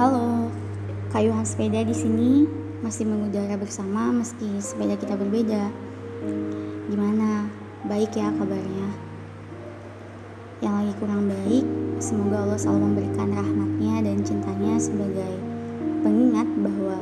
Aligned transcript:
Halo, 0.00 0.48
kayuhan 1.12 1.44
sepeda 1.44 1.84
di 1.84 1.92
sini 1.92 2.48
masih 2.80 3.04
mengudara 3.04 3.52
bersama 3.60 4.08
meski 4.08 4.48
sepeda 4.56 4.96
kita 4.96 5.12
berbeda. 5.12 5.68
Gimana? 6.88 7.44
Baik 7.84 8.16
ya 8.16 8.32
kabarnya? 8.32 8.96
Yang 10.64 10.72
lagi 10.72 10.92
kurang 10.96 11.28
baik, 11.28 11.64
semoga 12.00 12.48
Allah 12.48 12.56
selalu 12.56 12.80
memberikan 12.80 13.28
rahmatnya 13.28 13.94
dan 14.08 14.24
cintanya 14.24 14.80
sebagai 14.80 15.36
pengingat 16.00 16.48
bahwa 16.48 16.96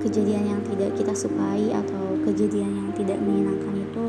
kejadian 0.00 0.56
yang 0.56 0.60
tidak 0.72 0.96
kita 0.96 1.12
sukai 1.12 1.68
atau 1.68 2.16
kejadian 2.24 2.72
yang 2.80 2.88
tidak 2.96 3.20
menyenangkan 3.20 3.76
itu 3.76 4.04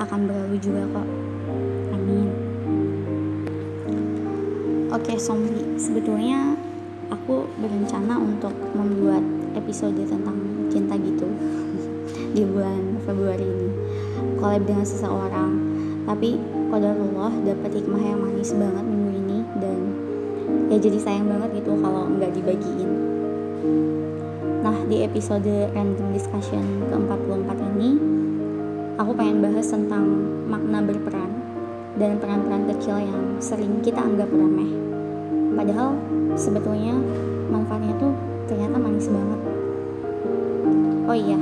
akan 0.00 0.24
berlalu 0.24 0.56
juga 0.56 0.88
kok. 0.88 1.08
Amin. 2.00 2.32
Oke, 4.88 5.20
Somri, 5.20 5.76
sebetulnya 5.76 6.56
aku 7.26 7.42
berencana 7.58 8.22
untuk 8.22 8.54
membuat 8.78 9.18
episode 9.58 9.98
tentang 9.98 10.38
cinta 10.70 10.94
gitu 10.94 11.26
di 12.30 12.46
bulan 12.46 13.02
Februari 13.02 13.42
ini. 13.42 13.70
Collab 14.38 14.62
dengan 14.62 14.86
seseorang. 14.86 15.50
Tapi 16.06 16.38
Allah 16.70 17.34
dapat 17.42 17.82
hikmah 17.82 17.98
yang 17.98 18.22
manis 18.22 18.54
banget 18.54 18.84
minggu 18.86 19.10
ini 19.26 19.38
dan 19.58 19.78
ya 20.70 20.78
jadi 20.78 21.02
sayang 21.02 21.26
banget 21.26 21.66
gitu 21.66 21.74
kalau 21.82 22.06
nggak 22.14 22.30
dibagiin. 22.30 22.90
Nah 24.62 24.78
di 24.86 25.02
episode 25.02 25.50
random 25.74 26.14
discussion 26.14 26.62
ke-44 26.94 27.58
ini 27.74 27.90
aku 29.02 29.10
pengen 29.18 29.42
bahas 29.42 29.66
tentang 29.66 30.06
makna 30.46 30.78
berperan 30.78 31.42
dan 31.98 32.22
peran-peran 32.22 32.70
kecil 32.70 33.02
yang 33.02 33.42
sering 33.42 33.82
kita 33.82 33.98
anggap 33.98 34.30
remeh. 34.30 34.70
Padahal 35.58 35.98
sebetulnya 36.36 36.94
manfaatnya 37.50 37.96
tuh 37.98 38.12
ternyata 38.46 38.76
manis 38.78 39.08
banget. 39.10 39.40
Oh 41.06 41.16
iya 41.16 41.38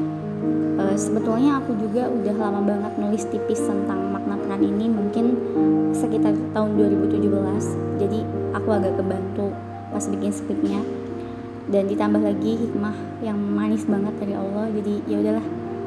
uh, 0.78 0.96
sebetulnya 0.96 1.60
aku 1.62 1.74
juga 1.78 2.10
udah 2.10 2.34
lama 2.38 2.60
banget 2.62 2.92
nulis 2.98 3.24
tipis 3.28 3.60
tentang 3.62 4.10
makna 4.10 4.38
peran 4.38 4.62
ini 4.62 4.86
mungkin 4.90 5.34
sekitar 5.94 6.34
tahun 6.52 6.70
2017 6.78 8.00
jadi 8.02 8.18
aku 8.54 8.68
agak 8.70 8.98
kebantu 8.98 9.54
pas 9.94 10.04
bikin 10.10 10.32
skripnya. 10.34 10.80
Dan 11.64 11.88
ditambah 11.88 12.20
lagi 12.20 12.60
hikmah 12.60 12.92
yang 13.24 13.40
manis 13.40 13.88
banget 13.88 14.12
dari 14.20 14.36
Allah 14.36 14.68
jadi 14.68 15.00
ya 15.08 15.16
udahlah 15.16 15.46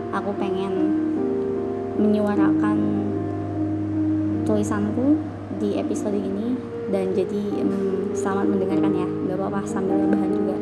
aku 0.10 0.34
pengen 0.42 0.74
menyuarakan 2.02 2.78
tulisanku 4.42 5.22
di 5.62 5.78
episode 5.78 6.18
ini 6.18 6.58
dan 6.88 7.12
jadi 7.12 7.42
um, 7.64 8.12
selamat 8.16 8.46
mendengarkan 8.48 8.94
ya. 8.96 9.08
Nggak 9.08 9.38
apa-apa 9.40 9.60
sambil 9.68 10.00
bahan 10.08 10.32
juga. 10.32 10.58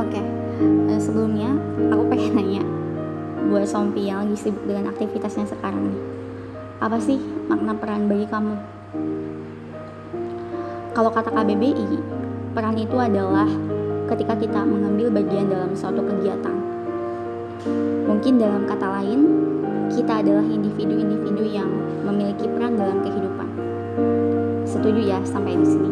Oke 0.00 0.10
okay. 0.12 0.24
uh, 0.60 0.92
eh, 0.92 1.00
sebelumnya 1.00 1.50
aku 1.92 2.02
pengen 2.12 2.32
nanya 2.38 2.62
buat 3.48 3.68
Sompi 3.68 4.08
yang 4.08 4.24
lagi 4.24 4.36
sibuk 4.40 4.64
dengan 4.66 4.90
aktivitasnya 4.90 5.46
sekarang 5.46 5.92
nih 5.92 6.14
apa 6.84 7.00
sih 7.00 7.16
makna 7.48 7.72
peran 7.80 8.10
bagi 8.10 8.28
kamu? 8.28 8.56
Kalau 10.92 11.10
kata 11.10 11.32
KBBI 11.32 11.96
peran 12.52 12.76
itu 12.76 12.96
adalah 13.00 13.48
ketika 14.12 14.36
kita 14.36 14.60
mengambil 14.68 15.08
bagian 15.08 15.48
dalam 15.48 15.72
suatu 15.72 16.04
kegiatan. 16.04 16.56
Mungkin 18.04 18.36
dalam 18.36 18.68
kata 18.68 19.00
lain 19.00 19.20
kita 19.92 20.24
adalah 20.24 20.44
individu-individu 20.46 21.44
yang 21.44 21.68
memiliki 22.04 22.48
peran 22.48 22.76
dalam 22.80 23.04
kehidupan. 23.04 23.48
Setuju 24.64 25.00
ya 25.04 25.18
sampai 25.24 25.58
di 25.60 25.66
sini. 25.66 25.90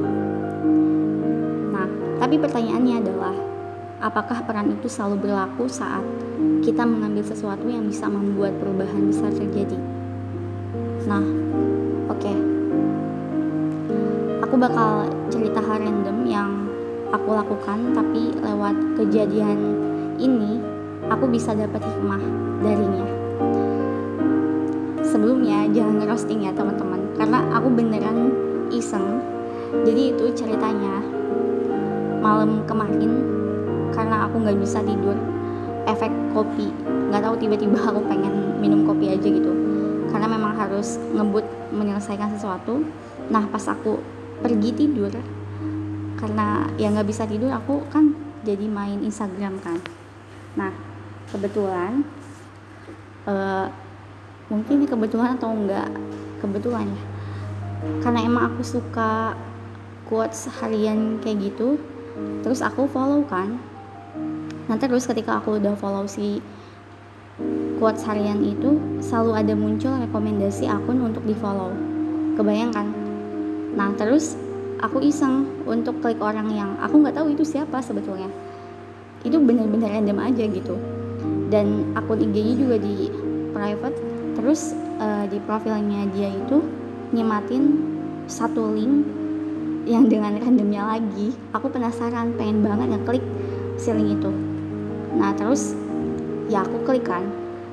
Nah, 1.72 1.88
tapi 2.16 2.40
pertanyaannya 2.40 2.94
adalah 3.04 3.34
apakah 4.00 4.44
peran 4.48 4.72
itu 4.72 4.88
selalu 4.88 5.28
berlaku 5.28 5.68
saat 5.68 6.04
kita 6.64 6.82
mengambil 6.86 7.22
sesuatu 7.26 7.68
yang 7.68 7.84
bisa 7.84 8.08
membuat 8.08 8.56
perubahan 8.56 9.12
besar 9.12 9.30
terjadi? 9.32 9.76
Nah, 11.04 11.24
oke. 12.08 12.20
Okay. 12.20 12.36
Aku 14.42 14.54
bakal 14.60 15.08
cerita 15.32 15.64
hal 15.64 15.80
random 15.80 16.28
yang 16.28 16.50
aku 17.12 17.36
lakukan 17.36 17.92
tapi 17.92 18.32
lewat 18.40 18.76
kejadian 18.96 19.58
ini 20.16 20.60
aku 21.08 21.28
bisa 21.28 21.52
dapat 21.56 21.80
hikmah 21.80 22.20
darinya 22.64 23.21
sebelumnya 25.12 25.68
jangan 25.76 26.00
ngerosting 26.00 26.48
ya 26.48 26.56
teman-teman. 26.56 27.12
Karena 27.20 27.44
aku 27.52 27.68
beneran 27.68 28.32
iseng. 28.72 29.20
Jadi 29.84 30.16
itu 30.16 30.24
ceritanya. 30.32 31.04
Malam 32.22 32.64
kemarin 32.64 33.12
karena 33.90 34.30
aku 34.30 34.40
nggak 34.40 34.56
bisa 34.62 34.80
tidur 34.80 35.18
efek 35.84 36.08
kopi. 36.32 36.72
Nggak 37.12 37.28
tahu 37.28 37.34
tiba-tiba 37.36 37.76
aku 37.76 38.00
pengen 38.08 38.56
minum 38.62 38.88
kopi 38.88 39.12
aja 39.12 39.28
gitu. 39.28 39.52
Karena 40.08 40.30
memang 40.30 40.56
harus 40.56 40.96
ngebut 41.12 41.44
menyelesaikan 41.74 42.38
sesuatu. 42.38 42.86
Nah 43.28 43.44
pas 43.50 43.66
aku 43.68 44.00
pergi 44.40 44.70
tidur 44.74 45.12
karena 46.22 46.70
ya 46.78 46.86
nggak 46.94 47.10
bisa 47.10 47.26
tidur 47.26 47.50
aku 47.50 47.82
kan 47.90 48.14
jadi 48.46 48.70
main 48.70 49.02
Instagram 49.02 49.58
kan. 49.58 49.82
Nah 50.54 50.70
kebetulan 51.34 52.06
uh, 53.26 53.66
mungkin 54.52 54.84
ini 54.84 54.86
kebetulan 54.86 55.40
atau 55.40 55.56
enggak? 55.56 55.88
Kebetulan 56.44 56.84
ya. 56.84 57.02
Karena 58.04 58.20
emang 58.28 58.52
aku 58.52 58.60
suka 58.60 59.32
quotes 60.04 60.52
harian 60.60 61.16
kayak 61.24 61.48
gitu 61.48 61.80
terus 62.44 62.60
aku 62.60 62.84
follow 62.84 63.24
kan. 63.24 63.56
Nah 64.68 64.76
terus 64.76 65.08
ketika 65.08 65.40
aku 65.40 65.56
udah 65.56 65.72
follow 65.80 66.04
si 66.04 66.44
quotes 67.80 68.04
harian 68.04 68.44
itu 68.44 68.76
selalu 69.00 69.32
ada 69.40 69.54
muncul 69.56 69.96
rekomendasi 69.96 70.68
akun 70.68 71.00
untuk 71.00 71.24
di 71.24 71.32
follow 71.34 71.72
kebayangkan 72.36 72.86
nah 73.72 73.88
terus 73.96 74.36
aku 74.82 74.98
iseng 74.98 75.46
untuk 75.64 76.02
klik 76.02 76.18
orang 76.18 76.50
yang 76.52 76.74
aku 76.82 77.00
nggak 77.00 77.14
tahu 77.14 77.32
itu 77.32 77.46
siapa 77.46 77.78
sebetulnya. 77.78 78.26
Itu 79.22 79.38
bener-bener 79.38 79.88
random 79.88 80.18
aja 80.18 80.44
gitu. 80.50 80.74
Dan 81.48 81.94
akun 81.94 82.18
IG-nya 82.18 82.54
juga 82.58 82.76
di 82.82 83.06
private 83.54 83.96
terus 84.36 84.72
uh, 85.00 85.24
di 85.28 85.38
profilnya 85.42 86.08
dia 86.12 86.32
itu 86.32 86.64
nyematin 87.12 87.84
satu 88.26 88.72
link 88.72 89.04
yang 89.84 90.06
dengan 90.06 90.38
randomnya 90.38 90.86
lagi. 90.86 91.34
Aku 91.52 91.68
penasaran 91.68 92.34
pengen 92.38 92.62
banget 92.62 92.96
ngeklik 92.96 93.24
si 93.76 93.90
link 93.90 94.22
itu. 94.22 94.30
Nah 95.18 95.34
terus 95.34 95.74
ya 96.46 96.62
aku 96.62 96.82
klik 96.86 97.04
kan. 97.06 97.26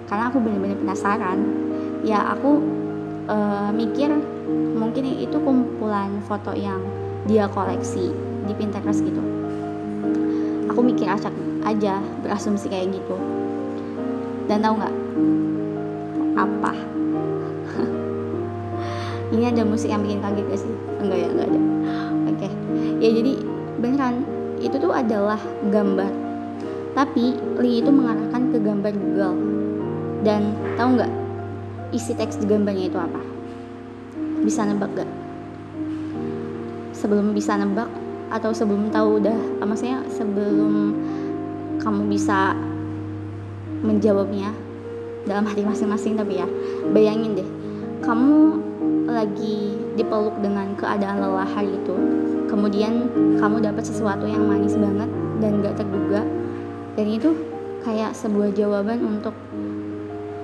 Karena 0.10 0.34
aku 0.34 0.42
bener-bener 0.42 0.78
penasaran. 0.82 1.40
Ya 2.02 2.34
aku 2.34 2.64
uh, 3.30 3.70
mikir 3.70 4.10
mungkin 4.74 5.06
itu 5.06 5.38
kumpulan 5.38 6.18
foto 6.26 6.56
yang 6.58 6.82
dia 7.30 7.46
koleksi 7.52 8.10
di 8.50 8.54
Pinterest 8.58 9.06
gitu. 9.06 9.22
Aku 10.74 10.82
mikir 10.82 11.06
acak 11.06 11.34
aja 11.62 12.02
berasumsi 12.26 12.72
kayak 12.72 12.90
gitu. 12.96 13.16
Dan 14.50 14.66
tahu 14.66 14.82
nggak 14.82 14.96
apa? 16.46 16.72
Ini 19.36 19.52
ada 19.52 19.64
musik 19.68 19.92
yang 19.92 20.06
bikin 20.06 20.24
kaget 20.24 20.46
gak 20.48 20.60
sih? 20.62 20.74
Enggak 21.04 21.18
ya 21.20 21.28
enggak 21.32 21.48
ada. 21.52 21.60
Oke. 22.30 22.38
Okay. 22.40 22.52
ya 23.04 23.10
jadi 23.16 23.34
beneran 23.80 24.16
itu 24.60 24.76
tuh 24.80 24.92
adalah 24.94 25.40
gambar. 25.72 26.12
Tapi 26.96 27.38
Lee 27.60 27.80
itu 27.84 27.92
mengarahkan 27.92 28.52
ke 28.52 28.58
gambar 28.60 28.94
Google. 28.96 29.36
Dan 30.26 30.52
tahu 30.76 31.00
nggak 31.00 31.12
isi 31.96 32.12
teks 32.12 32.40
di 32.42 32.46
gambarnya 32.48 32.92
itu 32.92 33.00
apa? 33.00 33.22
Bisa 34.44 34.68
nebak 34.68 34.92
gak 34.96 35.20
sebelum 37.00 37.32
bisa 37.32 37.56
nebak 37.56 37.88
atau 38.28 38.52
sebelum 38.52 38.92
tahu 38.92 39.24
udah 39.24 39.64
maksudnya 39.64 40.04
sebelum 40.12 40.92
kamu 41.80 42.12
bisa 42.12 42.52
menjawabnya 43.80 44.52
dalam 45.28 45.44
hati 45.48 45.66
masing-masing 45.66 46.16
tapi 46.16 46.40
ya 46.40 46.48
bayangin 46.96 47.36
deh 47.40 47.50
kamu 48.04 48.64
lagi 49.10 49.76
dipeluk 49.98 50.38
dengan 50.40 50.78
keadaan 50.78 51.20
lelah 51.20 51.50
hari 51.50 51.76
itu 51.76 51.96
kemudian 52.48 53.10
kamu 53.42 53.60
dapat 53.60 53.84
sesuatu 53.84 54.24
yang 54.30 54.46
manis 54.48 54.78
banget 54.80 55.10
dan 55.44 55.60
gak 55.60 55.76
terduga 55.82 56.22
dan 56.96 57.06
itu 57.08 57.32
kayak 57.84 58.12
sebuah 58.12 58.52
jawaban 58.56 59.00
untuk 59.04 59.34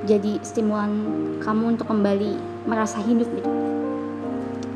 jadi 0.05 0.37
stimulan 0.45 0.91
kamu 1.41 1.75
untuk 1.75 1.89
kembali 1.89 2.37
merasa 2.69 3.01
hidup 3.01 3.25
gitu. 3.33 3.51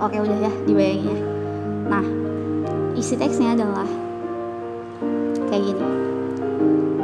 Oke 0.01 0.17
udah 0.17 0.37
ya 0.41 0.51
dibayangin 0.65 1.13
ya. 1.13 1.17
Nah 1.87 2.05
isi 2.97 3.13
teksnya 3.13 3.53
adalah 3.53 3.85
kayak 5.53 5.63
gini. 5.69 5.85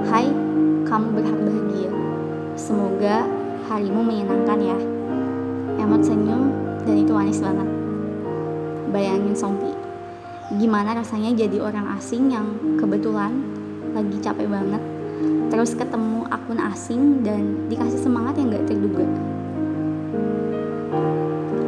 Hai 0.10 0.28
kamu 0.90 1.08
berhak 1.22 1.40
bahagia 1.40 1.90
Semoga 2.66 3.30
harimu 3.70 4.02
menyenangkan 4.02 4.58
ya. 4.58 4.78
Emot 5.78 6.02
senyum 6.02 6.50
dan 6.82 6.98
itu 6.98 7.14
manis 7.14 7.38
banget. 7.38 7.70
bayangin 8.90 9.36
Songpi 9.38 9.70
gimana 10.56 10.96
rasanya 10.96 11.36
jadi 11.36 11.62
orang 11.62 12.00
asing 12.00 12.32
yang 12.32 12.58
kebetulan 12.80 13.34
lagi 13.92 14.18
capek 14.24 14.48
banget 14.48 14.80
terus 15.52 15.76
ketemu 15.76 16.26
akun 16.32 16.58
asing 16.58 17.22
dan 17.22 17.70
dikasih 17.70 18.02
semangat 18.02 18.34
yang 18.40 18.50
gak 18.50 18.66
terduga? 18.66 19.06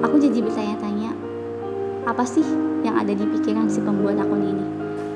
Aku 0.01 0.17
jadi 0.17 0.39
bertanya-tanya 0.41 1.13
apa 2.09 2.23
sih 2.25 2.45
yang 2.81 2.97
ada 2.97 3.13
di 3.13 3.21
pikiran 3.37 3.69
si 3.69 3.85
pembuat 3.85 4.17
akun 4.17 4.41
ini? 4.41 4.65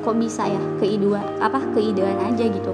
Kok 0.06 0.16
bisa 0.20 0.46
ya? 0.46 0.62
Keidua 0.78 1.42
apa 1.42 1.58
keidean 1.74 2.22
aja 2.22 2.46
gitu. 2.46 2.74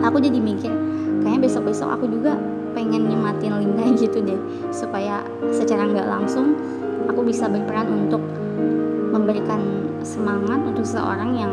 Aku 0.00 0.16
jadi 0.18 0.38
mikir 0.42 0.89
kayaknya 1.20 1.46
besok-besok 1.46 1.88
aku 1.94 2.08
juga 2.08 2.36
pengen 2.72 3.06
nyematin 3.06 3.56
Linda 3.60 3.84
gitu 4.02 4.18
deh 4.24 4.40
supaya 4.72 5.22
secara 5.52 5.86
nggak 5.86 6.08
langsung 6.08 6.56
aku 7.06 7.20
bisa 7.26 7.46
berperan 7.50 7.88
untuk 8.06 8.22
memberikan 9.10 9.60
semangat 10.00 10.62
untuk 10.64 10.86
seseorang 10.86 11.34
yang 11.36 11.52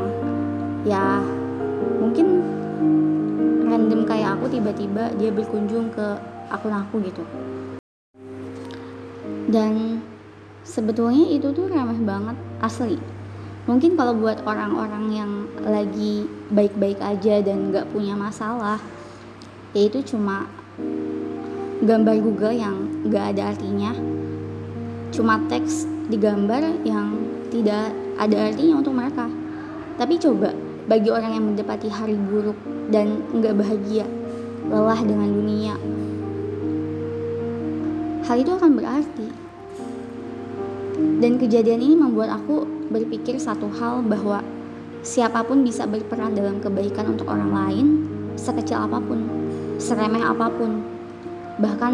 ya 0.88 1.20
mungkin 2.00 2.46
random 3.68 4.08
kayak 4.08 4.40
aku 4.40 4.46
tiba-tiba 4.48 5.12
dia 5.20 5.30
berkunjung 5.34 5.92
ke 5.92 6.18
akun 6.48 6.72
aku 6.72 7.04
gitu. 7.04 7.24
Dan 9.48 10.04
sebetulnya 10.64 11.28
itu 11.32 11.52
tuh 11.56 11.72
ramah 11.72 12.00
banget 12.04 12.38
asli. 12.60 13.00
Mungkin 13.68 14.00
kalau 14.00 14.16
buat 14.16 14.40
orang-orang 14.48 15.06
yang 15.12 15.32
lagi 15.64 16.24
baik-baik 16.52 17.04
aja 17.04 17.44
dan 17.44 17.72
nggak 17.72 17.92
punya 17.92 18.16
masalah 18.16 18.80
ya 19.72 19.82
itu 19.88 20.04
cuma 20.16 20.48
gambar 21.84 22.16
Google 22.22 22.56
yang 22.56 22.76
gak 23.08 23.36
ada 23.36 23.56
artinya. 23.56 23.92
Cuma 25.12 25.40
teks 25.48 25.88
di 26.08 26.20
gambar 26.20 26.84
yang 26.84 27.16
tidak 27.52 27.92
ada 28.20 28.52
artinya 28.52 28.84
untuk 28.84 28.94
mereka. 28.94 29.28
Tapi 29.98 30.20
coba 30.20 30.54
bagi 30.88 31.10
orang 31.10 31.32
yang 31.36 31.46
mendapati 31.52 31.90
hari 31.90 32.16
buruk 32.16 32.56
dan 32.92 33.24
nggak 33.36 33.60
bahagia 33.60 34.08
lelah 34.68 35.00
dengan 35.04 35.28
dunia 35.32 35.76
hal 38.28 38.44
itu 38.44 38.52
akan 38.52 38.72
berarti. 38.76 39.28
Dan 41.24 41.40
kejadian 41.40 41.80
ini 41.80 41.96
membuat 41.96 42.36
aku 42.36 42.68
berpikir 42.92 43.40
satu 43.40 43.72
hal 43.80 44.04
bahwa 44.04 44.44
siapa 45.02 45.42
pun 45.48 45.64
bisa 45.64 45.88
berperan 45.88 46.36
dalam 46.36 46.60
kebaikan 46.60 47.16
untuk 47.16 47.32
orang 47.32 47.52
lain 47.56 47.88
sekecil 48.36 48.84
apa 48.84 49.00
pun 49.02 49.37
seremeh 49.78 50.26
apa 50.26 50.50
pun. 50.50 50.82
Bahkan 51.58 51.94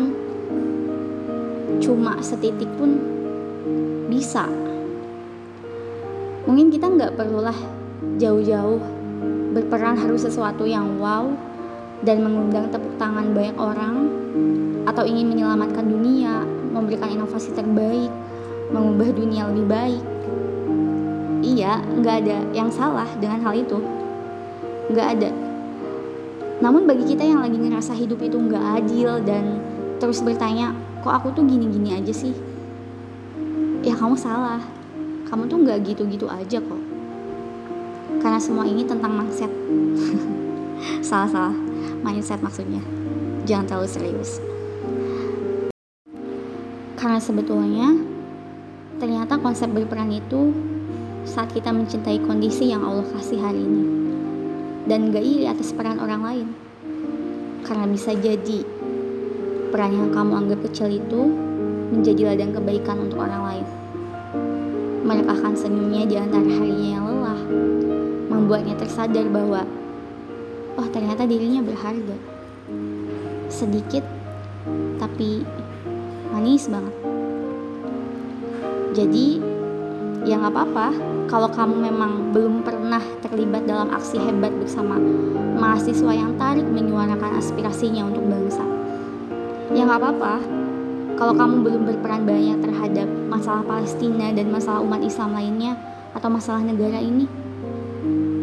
cuma 1.84 2.20
setitik 2.24 2.68
pun 2.80 3.00
bisa. 4.08 4.48
Mungkin 6.44 6.72
kita 6.72 6.92
nggak 6.92 7.16
perlulah 7.16 7.56
jauh-jauh 8.20 8.80
berperan 9.56 9.96
harus 9.96 10.28
sesuatu 10.28 10.68
yang 10.68 11.00
wow 11.00 11.32
dan 12.04 12.20
mengundang 12.20 12.68
tepuk 12.68 13.00
tangan 13.00 13.32
banyak 13.32 13.56
orang 13.56 13.96
atau 14.84 15.08
ingin 15.08 15.32
menyelamatkan 15.32 15.88
dunia 15.88 16.44
memberikan 16.76 17.08
inovasi 17.08 17.56
terbaik 17.56 18.12
mengubah 18.74 19.14
dunia 19.16 19.48
lebih 19.54 19.68
baik. 19.70 20.04
Iya 21.44 21.80
nggak 21.80 22.16
ada 22.28 22.38
yang 22.52 22.68
salah 22.72 23.08
dengan 23.20 23.40
hal 23.44 23.54
itu. 23.56 23.80
Nggak 24.92 25.08
ada 25.20 25.30
namun 26.64 26.88
bagi 26.88 27.04
kita 27.04 27.28
yang 27.28 27.44
lagi 27.44 27.60
ngerasa 27.60 27.92
hidup 27.92 28.24
itu 28.24 28.40
nggak 28.40 28.80
adil 28.80 29.20
dan 29.20 29.60
terus 30.00 30.24
bertanya, 30.24 30.72
kok 31.04 31.12
aku 31.12 31.36
tuh 31.36 31.44
gini-gini 31.44 31.92
aja 31.92 32.16
sih? 32.16 32.32
Ya 33.84 33.92
kamu 34.00 34.16
salah. 34.16 34.64
Kamu 35.28 35.52
tuh 35.52 35.60
nggak 35.60 35.84
gitu-gitu 35.84 36.24
aja 36.32 36.64
kok. 36.64 36.82
Karena 38.24 38.40
semua 38.40 38.64
ini 38.64 38.88
tentang 38.88 39.12
mindset. 39.12 39.52
Salah-salah. 41.12 41.52
Mindset 42.00 42.40
maksudnya. 42.40 42.80
Jangan 43.44 43.68
terlalu 43.68 43.90
serius. 43.92 44.40
Karena 46.96 47.20
sebetulnya 47.20 47.92
ternyata 49.04 49.36
konsep 49.36 49.68
berperan 49.68 50.16
itu 50.16 50.56
saat 51.28 51.52
kita 51.52 51.76
mencintai 51.76 52.24
kondisi 52.24 52.72
yang 52.72 52.88
Allah 52.88 53.04
kasih 53.12 53.44
hari 53.44 53.60
ini 53.60 54.03
dan 54.84 55.16
gak 55.16 55.24
iri 55.24 55.46
atas 55.48 55.72
peran 55.72 56.00
orang 56.00 56.22
lain. 56.24 56.48
Karena 57.64 57.88
bisa 57.88 58.12
jadi 58.12 58.64
peran 59.72 59.96
yang 59.96 60.10
kamu 60.12 60.46
anggap 60.46 60.60
kecil 60.70 60.92
itu 60.92 61.22
menjadi 61.94 62.34
ladang 62.34 62.52
kebaikan 62.52 62.98
untuk 63.08 63.24
orang 63.24 63.42
lain. 63.42 63.68
Merekahkan 65.04 65.54
senyumnya 65.56 66.04
di 66.08 66.16
antara 66.20 66.48
harinya 66.48 66.90
yang 67.00 67.06
lelah, 67.08 67.42
membuatnya 68.32 68.76
tersadar 68.76 69.28
bahwa 69.32 69.64
oh 70.76 70.88
ternyata 70.92 71.24
dirinya 71.24 71.64
berharga. 71.64 72.18
Sedikit 73.48 74.04
tapi 75.00 75.46
manis 76.34 76.68
banget. 76.68 76.96
Jadi 78.94 79.42
ya 80.24 80.40
nggak 80.40 80.54
apa-apa 80.54 80.88
kalau 81.28 81.50
kamu 81.52 81.76
memang 81.92 82.12
belum 82.32 82.64
pernah 82.64 82.73
terlibat 83.22 83.64
dalam 83.70 83.94
aksi 83.94 84.20
hebat 84.20 84.52
bersama 84.58 85.00
mahasiswa 85.56 86.12
yang 86.12 86.36
tarik 86.36 86.66
menyuarakan 86.66 87.40
aspirasinya 87.40 88.10
untuk 88.10 88.26
bangsa. 88.26 88.66
Ya 89.72 89.88
nggak 89.88 90.02
apa-apa 90.02 90.34
kalau 91.14 91.34
kamu 91.38 91.56
belum 91.62 91.82
berperan 91.88 92.26
banyak 92.26 92.58
terhadap 92.60 93.08
masalah 93.30 93.64
Palestina 93.64 94.34
dan 94.34 94.50
masalah 94.50 94.82
umat 94.82 95.00
Islam 95.06 95.38
lainnya 95.38 95.78
atau 96.18 96.30
masalah 96.30 96.66
negara 96.66 96.98
ini. 97.00 97.30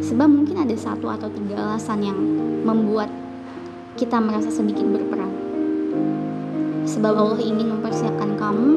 Sebab 0.01 0.27
mungkin 0.31 0.57
ada 0.63 0.75
satu 0.79 1.11
atau 1.11 1.29
tiga 1.29 1.61
alasan 1.61 2.01
yang 2.01 2.19
membuat 2.65 3.11
kita 3.99 4.17
merasa 4.23 4.49
sedikit 4.49 4.87
berperan. 4.87 5.29
Sebab 6.89 7.13
Allah 7.13 7.41
ingin 7.43 7.79
mempersiapkan 7.79 8.39
kamu 8.41 8.71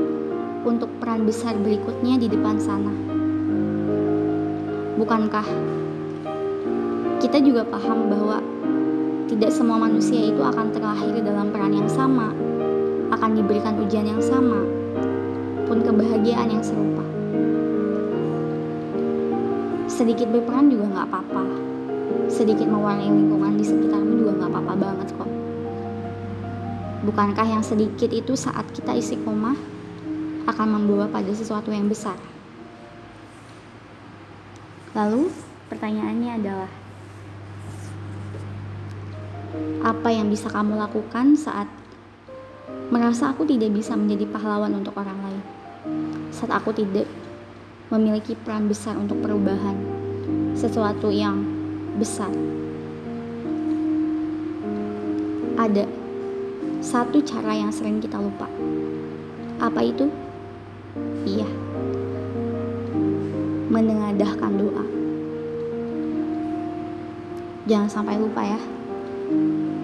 untuk 0.67 0.89
peran 0.99 1.23
besar 1.23 1.55
berikutnya 1.59 2.19
di 2.19 2.27
depan 2.27 2.59
sana. 2.59 3.12
Bukankah 4.93 5.47
kita 7.17 7.41
juga 7.41 7.65
paham 7.65 8.13
bahwa 8.13 8.37
tidak 9.25 9.49
semua 9.49 9.81
manusia 9.81 10.29
itu 10.29 10.37
akan 10.37 10.69
terlahir 10.69 11.17
dalam 11.25 11.49
peran 11.49 11.73
yang 11.73 11.89
sama, 11.89 12.29
akan 13.09 13.31
diberikan 13.33 13.73
ujian 13.81 14.05
yang 14.05 14.21
sama, 14.21 14.61
pun 15.65 15.81
kebahagiaan 15.81 16.53
yang 16.53 16.61
serupa. 16.61 17.01
Sedikit 19.89 20.29
berperan 20.29 20.69
juga 20.69 20.85
nggak 20.93 21.07
apa-apa. 21.09 21.43
Sedikit 22.29 22.69
mewarnai 22.69 23.09
lingkungan 23.09 23.57
di 23.57 23.65
sekitarmu 23.65 24.13
juga 24.21 24.31
nggak 24.37 24.51
apa-apa 24.53 24.73
banget 24.77 25.07
kok. 25.17 25.31
Bukankah 27.09 27.47
yang 27.49 27.63
sedikit 27.65 28.13
itu 28.13 28.37
saat 28.37 28.69
kita 28.77 28.93
isi 28.93 29.17
koma 29.25 29.57
akan 30.45 30.67
membawa 30.69 31.09
pada 31.09 31.33
sesuatu 31.33 31.73
yang 31.73 31.89
besar. 31.89 32.32
Lalu, 34.93 35.33
pertanyaannya 35.73 36.31
adalah, 36.37 36.71
apa 39.81 40.09
yang 40.13 40.29
bisa 40.29 40.53
kamu 40.53 40.77
lakukan 40.77 41.33
saat 41.33 41.65
merasa 42.93 43.33
aku 43.33 43.41
tidak 43.49 43.73
bisa 43.73 43.97
menjadi 43.97 44.29
pahlawan 44.29 44.69
untuk 44.77 44.93
orang 44.93 45.17
lain? 45.17 45.43
Saat 46.29 46.53
aku 46.53 46.77
tidak 46.77 47.09
memiliki 47.89 48.37
peran 48.37 48.69
besar 48.69 48.93
untuk 48.93 49.17
perubahan 49.21 49.77
sesuatu 50.53 51.09
yang 51.09 51.41
besar. 51.97 52.29
Ada 55.57 55.89
satu 56.85 57.17
cara 57.25 57.57
yang 57.57 57.73
sering 57.73 57.97
kita 57.97 58.21
lupa. 58.21 58.45
Apa 59.57 59.81
itu? 59.81 60.05
Iya. 61.25 61.62
Menengadahkan 63.73 64.53
doa. 64.53 64.85
Jangan 67.65 67.89
sampai 67.89 68.21
lupa 68.21 68.45
ya. 68.45 68.61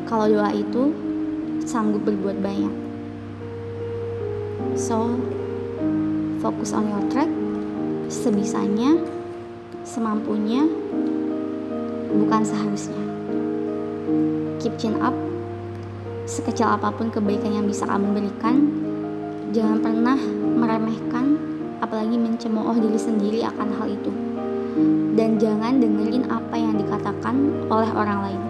Kalau 0.06 0.30
doa 0.30 0.54
itu 0.54 0.94
sanggup 1.66 2.06
berbuat 2.06 2.38
banyak. 2.38 2.74
So, 4.78 5.18
fokus 6.38 6.70
on 6.78 6.86
your 6.86 7.02
track 7.10 7.34
sebisanya, 8.14 8.94
semampunya, 9.82 10.70
bukan 12.14 12.42
seharusnya. 12.46 13.04
Keep 14.62 14.78
chin 14.78 15.02
up, 15.02 15.18
sekecil 16.30 16.70
apa 16.70 16.94
pun 16.94 17.10
kebaikan 17.10 17.58
yang 17.58 17.66
bisa 17.66 17.90
kamu 17.90 18.18
berikan, 18.18 18.70
jangan 19.50 19.82
pernah 19.82 20.20
meremehkan 20.58 21.38
apalagi 21.90 22.22
mencemooh 22.22 22.78
diri 22.78 23.02
sendiri 23.02 23.40
akan 23.50 23.74
hal 23.82 23.90
itu 23.90 24.14
dan 25.18 25.42
jangan 25.42 25.82
dengerin 25.82 26.30
apa 26.30 26.54
yang 26.54 26.78
dikatakan 26.78 27.66
oleh 27.74 27.90
orang 27.98 28.20
lain 28.30 28.42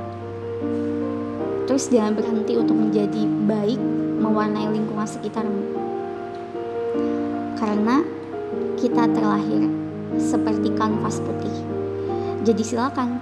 terus 1.63 1.88
jangan 1.88 2.19
berhenti 2.19 2.60
untuk 2.60 2.75
menjadi 2.75 3.24
baik 3.48 3.79
mewarnai 4.19 4.67
lingkungan 4.67 5.08
sekitarmu 5.08 5.63
karena 7.55 8.03
kita 8.75 9.08
terlahir 9.12 9.67
seperti 10.15 10.72
kanvas 10.79 11.19
putih. 11.19 11.53
Jadi 12.48 12.63
silakan 12.63 13.19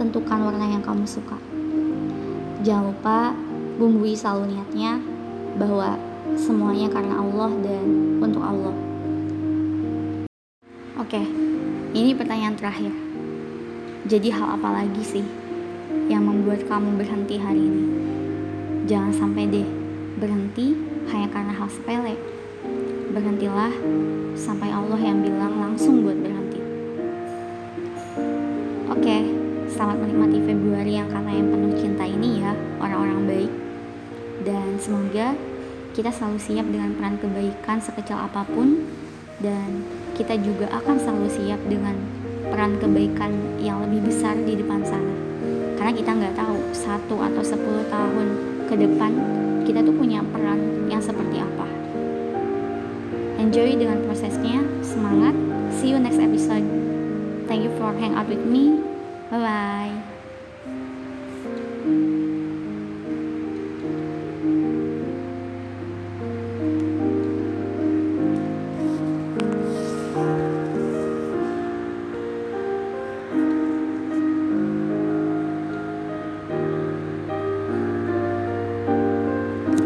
tentukan 0.00 0.50
warna 0.50 0.66
yang 0.66 0.80
kamu 0.80 1.04
suka. 1.04 1.36
Jangan 2.64 2.90
lupa 2.90 3.36
bumbui 3.76 4.16
selalu 4.16 4.56
niatnya 4.56 4.98
bahwa 5.60 6.00
semuanya 6.34 6.88
karena 6.88 7.20
Allah 7.20 7.50
dan 7.60 7.84
untuk 8.18 8.40
Allah. 8.40 8.93
Oke, 11.04 11.20
ini 11.92 12.16
pertanyaan 12.16 12.56
terakhir. 12.56 12.88
Jadi 14.08 14.32
hal 14.32 14.56
apa 14.56 14.72
lagi 14.72 15.04
sih 15.04 15.20
yang 16.08 16.24
membuat 16.24 16.64
kamu 16.64 16.96
berhenti 16.96 17.36
hari 17.36 17.60
ini? 17.60 17.84
Jangan 18.88 19.12
sampai 19.12 19.44
deh 19.52 19.68
berhenti 20.16 20.72
hanya 21.12 21.28
karena 21.28 21.52
hal 21.60 21.68
sepele. 21.68 22.16
Berhentilah 23.12 23.68
sampai 24.32 24.72
Allah 24.72 24.96
yang 24.96 25.20
bilang 25.20 25.60
langsung 25.60 26.08
buat 26.08 26.16
berhenti. 26.16 26.64
Oke, 28.88 29.16
selamat 29.76 30.08
menikmati 30.08 30.40
Februari 30.40 30.96
yang 31.04 31.12
karena 31.12 31.36
yang 31.36 31.52
penuh 31.52 31.76
cinta 31.76 32.08
ini 32.08 32.40
ya, 32.40 32.56
orang-orang 32.80 33.28
baik. 33.28 33.52
Dan 34.40 34.80
semoga 34.80 35.36
kita 35.92 36.08
selalu 36.08 36.40
siap 36.40 36.64
dengan 36.64 36.96
peran 36.96 37.20
kebaikan 37.20 37.76
sekecil 37.84 38.16
apa 38.16 38.48
pun 38.48 39.03
dan 39.42 39.82
kita 40.14 40.38
juga 40.38 40.70
akan 40.70 40.96
selalu 41.00 41.28
siap 41.30 41.60
dengan 41.66 41.96
peran 42.46 42.78
kebaikan 42.78 43.32
yang 43.58 43.82
lebih 43.82 44.06
besar 44.06 44.38
di 44.38 44.54
depan 44.54 44.84
sana. 44.86 45.14
Karena 45.74 45.92
kita 45.94 46.10
nggak 46.14 46.34
tahu 46.38 46.56
satu 46.70 47.16
atau 47.18 47.42
sepuluh 47.42 47.84
tahun 47.90 48.26
ke 48.70 48.74
depan 48.78 49.12
kita 49.64 49.80
tuh 49.82 49.94
punya 49.96 50.20
peran 50.30 50.86
yang 50.86 51.02
seperti 51.02 51.40
apa. 51.40 51.66
Enjoy 53.40 53.74
dengan 53.74 54.00
prosesnya, 54.06 54.62
semangat. 54.80 55.34
See 55.74 55.90
you 55.90 55.98
next 55.98 56.22
episode. 56.22 56.64
Thank 57.50 57.66
you 57.66 57.72
for 57.76 57.92
hang 57.98 58.14
out 58.14 58.30
with 58.30 58.44
me. 58.44 58.80
Bye 59.28 59.40
bye. 59.42 59.92